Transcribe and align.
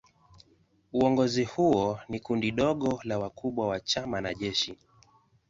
Uongozi 0.93 1.43
huo 1.43 1.99
ni 2.09 2.19
kundi 2.19 2.51
dogo 2.51 2.99
la 3.03 3.19
wakubwa 3.19 3.67
wa 3.67 3.79
chama 3.79 4.21
na 4.21 4.33
jeshi. 4.33 4.77